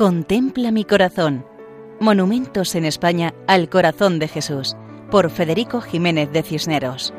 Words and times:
Contempla 0.00 0.70
mi 0.70 0.86
corazón. 0.86 1.44
Monumentos 2.00 2.74
en 2.74 2.86
España 2.86 3.34
al 3.46 3.68
corazón 3.68 4.18
de 4.18 4.28
Jesús, 4.28 4.74
por 5.10 5.30
Federico 5.30 5.82
Jiménez 5.82 6.32
de 6.32 6.42
Cisneros. 6.42 7.12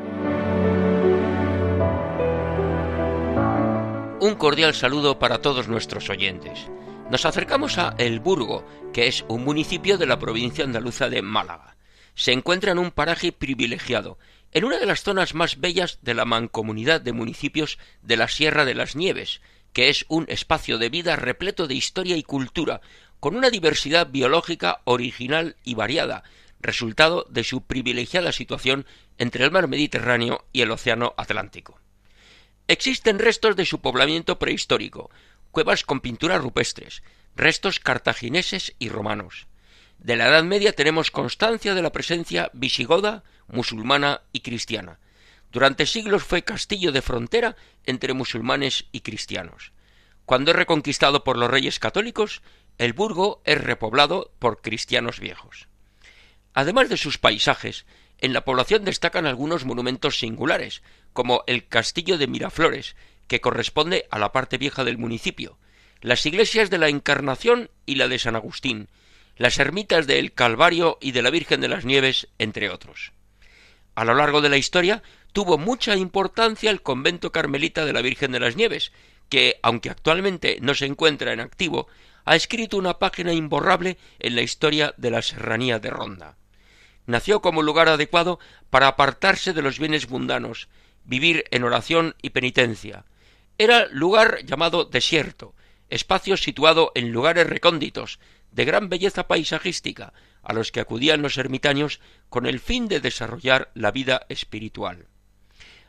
Un 4.18 4.34
cordial 4.34 4.74
saludo 4.74 5.20
para 5.20 5.38
todos 5.38 5.68
nuestros 5.68 6.10
oyentes. 6.10 6.66
Nos 7.08 7.24
acercamos 7.24 7.78
a 7.78 7.94
El 7.98 8.18
Burgo, 8.18 8.64
que 8.92 9.06
es 9.06 9.24
un 9.28 9.44
municipio 9.44 9.96
de 9.96 10.06
la 10.06 10.18
provincia 10.18 10.64
andaluza 10.64 11.08
de 11.08 11.22
Málaga. 11.22 11.76
Se 12.16 12.32
encuentra 12.32 12.72
en 12.72 12.80
un 12.80 12.90
paraje 12.90 13.30
privilegiado, 13.30 14.18
en 14.50 14.64
una 14.64 14.80
de 14.80 14.86
las 14.86 15.04
zonas 15.04 15.36
más 15.36 15.60
bellas 15.60 16.00
de 16.02 16.14
la 16.14 16.24
mancomunidad 16.24 17.00
de 17.00 17.12
municipios 17.12 17.78
de 18.02 18.16
la 18.16 18.26
Sierra 18.26 18.64
de 18.64 18.74
las 18.74 18.96
Nieves, 18.96 19.40
que 19.72 19.88
es 19.88 20.04
un 20.08 20.26
espacio 20.28 20.78
de 20.78 20.88
vida 20.88 21.16
repleto 21.16 21.66
de 21.66 21.74
historia 21.74 22.16
y 22.16 22.22
cultura, 22.22 22.80
con 23.20 23.36
una 23.36 23.50
diversidad 23.50 24.08
biológica 24.08 24.80
original 24.84 25.56
y 25.64 25.74
variada, 25.74 26.24
resultado 26.60 27.26
de 27.30 27.44
su 27.44 27.62
privilegiada 27.62 28.32
situación 28.32 28.86
entre 29.18 29.44
el 29.44 29.50
mar 29.50 29.68
Mediterráneo 29.68 30.44
y 30.52 30.62
el 30.62 30.70
Océano 30.70 31.14
Atlántico. 31.16 31.78
Existen 32.68 33.18
restos 33.18 33.56
de 33.56 33.66
su 33.66 33.80
poblamiento 33.80 34.38
prehistórico, 34.38 35.10
cuevas 35.50 35.84
con 35.84 36.00
pinturas 36.00 36.40
rupestres, 36.40 37.02
restos 37.36 37.80
cartagineses 37.80 38.74
y 38.78 38.88
romanos. 38.88 39.46
De 39.98 40.16
la 40.16 40.28
Edad 40.28 40.44
Media 40.44 40.72
tenemos 40.72 41.10
constancia 41.10 41.74
de 41.74 41.82
la 41.82 41.92
presencia 41.92 42.50
visigoda, 42.52 43.24
musulmana 43.48 44.22
y 44.32 44.40
cristiana, 44.40 44.98
durante 45.52 45.86
siglos 45.86 46.24
fue 46.24 46.42
castillo 46.42 46.92
de 46.92 47.02
frontera 47.02 47.56
entre 47.84 48.14
musulmanes 48.14 48.86
y 48.90 49.00
cristianos. 49.00 49.72
Cuando 50.24 50.50
es 50.50 50.56
reconquistado 50.56 51.24
por 51.24 51.36
los 51.36 51.50
reyes 51.50 51.78
católicos, 51.78 52.42
el 52.78 52.94
burgo 52.94 53.42
es 53.44 53.60
repoblado 53.60 54.32
por 54.38 54.62
cristianos 54.62 55.20
viejos. 55.20 55.68
Además 56.54 56.88
de 56.88 56.96
sus 56.96 57.18
paisajes, 57.18 57.84
en 58.18 58.32
la 58.32 58.44
población 58.44 58.84
destacan 58.84 59.26
algunos 59.26 59.64
monumentos 59.64 60.18
singulares, 60.18 60.82
como 61.12 61.44
el 61.46 61.68
castillo 61.68 62.16
de 62.16 62.28
Miraflores, 62.28 62.96
que 63.26 63.40
corresponde 63.40 64.06
a 64.10 64.18
la 64.18 64.32
parte 64.32 64.58
vieja 64.58 64.84
del 64.84 64.96
municipio, 64.96 65.58
las 66.00 66.24
iglesias 66.24 66.70
de 66.70 66.78
la 66.78 66.88
Encarnación 66.88 67.70
y 67.84 67.96
la 67.96 68.08
de 68.08 68.18
San 68.18 68.36
Agustín, 68.36 68.88
las 69.36 69.58
ermitas 69.58 70.06
del 70.06 70.32
Calvario 70.32 70.98
y 71.00 71.12
de 71.12 71.22
la 71.22 71.30
Virgen 71.30 71.60
de 71.60 71.68
las 71.68 71.84
Nieves, 71.84 72.28
entre 72.38 72.70
otros. 72.70 73.12
A 73.94 74.04
lo 74.04 74.14
largo 74.14 74.40
de 74.40 74.48
la 74.48 74.56
historia 74.56 75.02
tuvo 75.32 75.58
mucha 75.58 75.96
importancia 75.96 76.70
el 76.70 76.82
convento 76.82 77.32
carmelita 77.32 77.84
de 77.84 77.92
la 77.92 78.02
Virgen 78.02 78.32
de 78.32 78.40
las 78.40 78.56
Nieves, 78.56 78.92
que, 79.28 79.58
aunque 79.62 79.90
actualmente 79.90 80.58
no 80.60 80.74
se 80.74 80.86
encuentra 80.86 81.32
en 81.32 81.40
activo, 81.40 81.88
ha 82.24 82.36
escrito 82.36 82.76
una 82.76 82.98
página 82.98 83.32
imborrable 83.32 83.98
en 84.18 84.36
la 84.36 84.42
historia 84.42 84.94
de 84.96 85.10
la 85.10 85.22
serranía 85.22 85.78
de 85.78 85.90
Ronda. 85.90 86.36
Nació 87.06 87.40
como 87.40 87.62
lugar 87.62 87.88
adecuado 87.88 88.38
para 88.70 88.88
apartarse 88.88 89.52
de 89.52 89.62
los 89.62 89.78
bienes 89.78 90.08
mundanos, 90.08 90.68
vivir 91.04 91.44
en 91.50 91.64
oración 91.64 92.14
y 92.22 92.30
penitencia. 92.30 93.04
Era 93.58 93.86
lugar 93.86 94.44
llamado 94.44 94.84
desierto, 94.84 95.54
espacio 95.90 96.36
situado 96.36 96.92
en 96.94 97.10
lugares 97.10 97.46
recónditos, 97.46 98.20
de 98.52 98.64
gran 98.64 98.88
belleza 98.88 99.26
paisajística, 99.26 100.12
a 100.42 100.52
los 100.52 100.72
que 100.72 100.80
acudían 100.80 101.22
los 101.22 101.38
ermitaños 101.38 102.00
con 102.28 102.46
el 102.46 102.60
fin 102.60 102.86
de 102.86 103.00
desarrollar 103.00 103.70
la 103.74 103.90
vida 103.90 104.26
espiritual. 104.28 105.06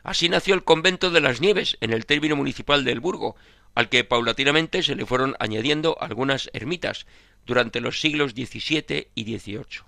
Así 0.04 0.28
nació 0.28 0.54
el 0.54 0.64
convento 0.64 1.10
de 1.10 1.22
las 1.22 1.40
Nieves 1.40 1.78
en 1.80 1.90
el 1.90 2.04
término 2.04 2.36
municipal 2.36 2.84
del 2.84 3.00
Burgo, 3.00 3.36
al 3.74 3.88
que 3.88 4.04
paulatinamente 4.04 4.82
se 4.82 4.94
le 4.94 5.06
fueron 5.06 5.34
añadiendo 5.40 5.96
algunas 5.98 6.50
ermitas 6.52 7.06
durante 7.46 7.80
los 7.80 8.00
siglos 8.00 8.32
XVII 8.32 9.08
y 9.14 9.38
XVIII. 9.38 9.82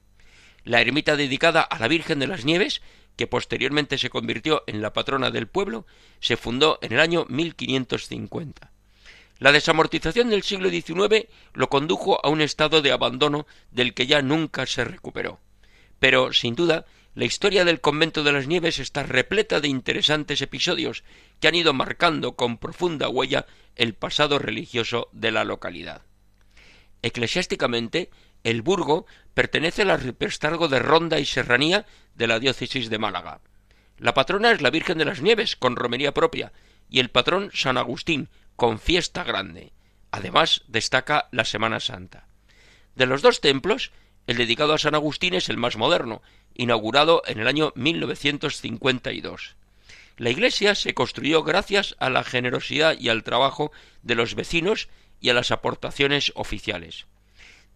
La 0.65 0.81
ermita 0.81 1.17
dedicada 1.17 1.61
a 1.61 1.79
la 1.79 1.87
Virgen 1.87 2.19
de 2.19 2.27
las 2.27 2.47
Nieves, 2.47 2.81
que 3.17 3.27
posteriormente 3.27 3.99
se 3.99 4.09
convirtió 4.09 4.65
en 4.67 4.81
la 4.81 4.95
patrona 4.95 5.31
del 5.31 5.49
pueblo, 5.49 5.87
se 6.21 6.39
fundó 6.39 6.79
en 6.81 6.95
el 6.95 7.01
año 7.01 7.27
1550. 7.29 8.73
La 9.39 9.53
desamortización 9.53 10.31
del 10.31 10.43
siglo 10.43 10.71
XIX 10.71 11.27
lo 11.53 11.69
condujo 11.69 12.25
a 12.25 12.31
un 12.31 12.41
estado 12.41 12.81
de 12.81 12.91
abandono 12.91 13.47
del 13.71 13.93
que 13.93 14.07
ya 14.07 14.23
nunca 14.23 14.65
se 14.65 14.83
recuperó. 14.83 15.41
Pero, 15.99 16.33
sin 16.33 16.55
duda, 16.55 16.87
la 17.17 17.25
historia 17.25 17.65
del 17.65 17.81
convento 17.81 18.23
de 18.23 18.31
las 18.31 18.47
Nieves 18.47 18.79
está 18.79 19.03
repleta 19.03 19.63
de 19.63 19.69
interesantes 19.69 20.43
episodios 20.43 21.03
que 21.41 21.49
han 21.49 21.55
ido 21.55 21.73
marcando 21.73 22.37
con 22.37 22.59
profunda 22.59 23.09
huella 23.09 23.47
el 23.75 23.95
pasado 23.95 24.39
religioso 24.39 25.09
de 25.13 25.31
la 25.31 25.45
localidad. 25.45 26.03
Eclesiásticamente, 27.01 28.11
el 28.45 28.61
burgo 28.61 29.07
pertenece 29.33 29.81
al 29.81 29.93
arciprestazgo 29.93 30.69
de 30.69 30.79
Ronda 30.79 31.19
y 31.19 31.25
Serranía 31.25 31.87
de 32.15 32.27
la 32.27 32.39
diócesis 32.39 32.91
de 32.91 32.99
Málaga. 32.99 33.41
La 33.97 34.13
patrona 34.13 34.51
es 34.51 34.61
la 34.61 34.69
Virgen 34.69 34.99
de 34.99 35.07
las 35.07 35.23
Nieves, 35.23 35.57
con 35.57 35.75
romería 35.75 36.13
propia, 36.13 36.53
y 36.91 37.01
el 37.01 37.09
patrón 37.09 37.51
San 37.55 37.79
Agustín, 37.79 38.29
con 38.57 38.79
fiesta 38.79 39.25
grande. 39.25 39.73
Además, 40.11 40.65
destaca 40.69 41.31
la 41.33 41.47
Semana 41.47 41.81
Santa. 41.81 42.29
De 42.95 43.07
los 43.07 43.23
dos 43.23 43.41
templos, 43.41 43.91
el 44.27 44.37
dedicado 44.37 44.75
a 44.75 44.79
San 44.79 44.95
Agustín 44.95 45.35
es 45.35 45.49
el 45.49 45.57
más 45.57 45.77
moderno, 45.77 46.23
inaugurado 46.55 47.23
en 47.27 47.39
el 47.39 47.47
año 47.47 47.73
1952. 47.77 49.57
La 50.17 50.31
iglesia 50.31 50.75
se 50.75 50.95
construyó 50.95 51.43
gracias 51.43 51.95
a 51.99 52.11
la 52.11 52.25
generosidad 52.25 52.99
y 52.99 53.09
al 53.09 53.23
trabajo 53.23 53.71
de 54.03 54.15
los 54.15 54.35
vecinos 54.35 54.89
y 55.21 55.29
a 55.29 55.35
las 55.35 55.51
aportaciones 55.51 56.33
oficiales. 56.35 57.07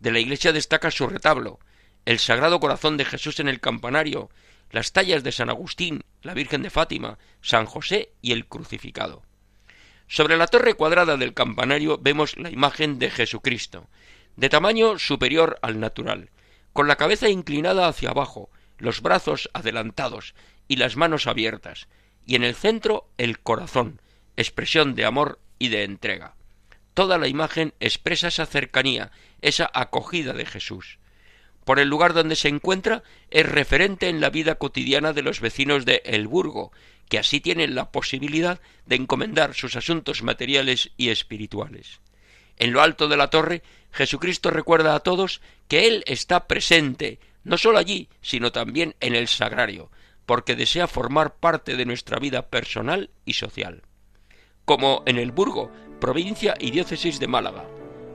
De 0.01 0.11
la 0.11 0.19
iglesia 0.19 0.53
destaca 0.53 0.91
su 0.91 1.07
retablo, 1.07 1.61
el 2.07 2.19
Sagrado 2.19 2.59
Corazón 2.59 2.97
de 2.97 3.05
Jesús 3.05 3.41
en 3.41 3.49
el 3.49 3.61
campanario, 3.61 4.31
las 4.71 4.93
tallas 4.93 5.23
de 5.23 5.33
San 5.33 5.51
Agustín, 5.51 6.03
la 6.23 6.35
Virgen 6.35 6.63
de 6.63 6.71
Fátima, 6.71 7.19
San 7.43 7.67
José 7.67 8.13
y 8.23 8.33
el 8.33 8.47
crucificado. 8.47 9.23
Sobre 10.09 10.37
la 10.37 10.47
torre 10.47 10.75
cuadrada 10.75 11.17
del 11.17 11.35
campanario 11.35 11.99
vemos 11.99 12.37
la 12.37 12.51
imagen 12.51 12.99
de 12.99 13.11
Jesucristo, 13.11 13.89
de 14.37 14.49
tamaño 14.49 14.99
superior 14.99 15.59
al 15.63 15.79
natural, 15.79 16.31
con 16.73 16.89
la 16.89 16.97
cabeza 16.97 17.29
inclinada 17.29 17.89
hacia 17.89 18.11
abajo, 18.11 18.51
los 18.79 19.03
brazos 19.03 19.51
adelantados 19.53 20.35
y 20.69 20.77
las 20.77 20.97
manos 20.97 21.27
abiertas, 21.27 21.89
y 22.27 22.37
en 22.37 22.45
el 22.45 22.55
centro 22.55 23.09
el 23.19 23.41
corazón, 23.41 24.01
expresión 24.37 24.95
de 24.95 25.05
amor 25.05 25.39
y 25.59 25.69
de 25.69 25.85
entrega. 25.85 26.35
Toda 26.95 27.19
la 27.19 27.29
imagen 27.29 27.75
expresa 27.81 28.29
esa 28.29 28.47
cercanía, 28.47 29.11
esa 29.43 29.71
acogida 29.73 30.33
de 30.33 30.47
Jesús. 30.47 30.99
Por 31.65 31.79
el 31.79 31.89
lugar 31.89 32.15
donde 32.15 32.37
se 32.37 32.49
encuentra 32.49 33.03
es 33.31 33.47
referente 33.47 34.09
en 34.09 34.21
la 34.21 34.31
vida 34.31 34.57
cotidiana 34.57 35.13
de 35.13 35.23
los 35.23 35.41
vecinos 35.41 35.85
de 35.85 36.03
El 36.05 36.27
Burgo, 36.27 36.73
que 37.09 37.19
así 37.19 37.41
tienen 37.41 37.75
la 37.75 37.91
posibilidad 37.91 38.61
de 38.87 38.97
encomendar 38.97 39.55
sus 39.55 39.77
asuntos 39.77 40.23
materiales 40.23 40.91
y 40.97 41.11
espirituales. 41.11 42.01
En 42.57 42.73
lo 42.73 42.83
alto 42.83 43.09
de 43.09 43.17
la 43.17 43.31
torre, 43.31 43.63
Jesucristo 43.93 44.51
recuerda 44.51 44.95
a 44.95 45.01
todos 45.01 45.41
que 45.69 45.87
Él 45.87 46.03
está 46.07 46.47
presente, 46.47 47.19
no 47.45 47.59
sólo 47.59 47.79
allí, 47.79 48.09
sino 48.21 48.53
también 48.53 48.95
en 49.01 49.15
el 49.15 49.29
sagrario, 49.29 49.91
porque 50.27 50.57
desea 50.57 50.87
formar 50.87 51.37
parte 51.37 51.77
de 51.77 51.87
nuestra 51.87 52.19
vida 52.19 52.49
personal 52.49 53.11
y 53.25 53.35
social. 53.35 53.83
Como 54.65 55.03
en 55.07 55.19
el 55.19 55.33
Burgo, 55.33 55.71
provincia 56.01 56.55
y 56.59 56.71
diócesis 56.71 57.19
de 57.19 57.27
Málaga. 57.27 57.65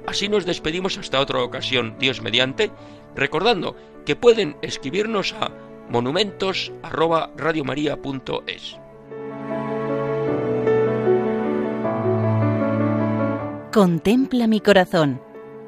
Así 0.07 0.29
nos 0.29 0.45
despedimos 0.45 0.97
hasta 0.97 1.19
otra 1.19 1.41
ocasión, 1.41 1.95
Dios 1.99 2.21
mediante, 2.21 2.71
recordando 3.15 3.75
que 4.05 4.15
pueden 4.15 4.55
escribirnos 4.61 5.33
a 5.33 5.51
monumentos@radiomaria.es. 5.89 8.77
Contempla 13.73 14.47
mi 14.47 14.61
corazón. 14.61 15.19